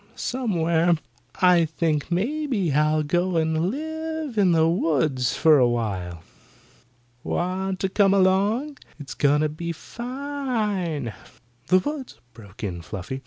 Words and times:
"Somewhere. 0.15 0.95
I 1.43 1.63
think 1.63 2.09
maybe 2.11 2.73
I'll 2.73 3.03
go 3.03 3.37
and 3.37 3.69
live 3.69 4.35
in 4.35 4.51
the 4.51 4.67
woods 4.67 5.35
for 5.35 5.59
awhile. 5.59 6.23
Want 7.23 7.79
to 7.81 7.89
come 7.89 8.11
along? 8.11 8.79
It's 8.99 9.13
going 9.13 9.41
to 9.41 9.49
be 9.49 9.71
fine." 9.71 11.13
"The 11.67 11.77
woods!" 11.77 12.19
broke 12.33 12.63
in 12.63 12.81
Fluffy. 12.81 13.19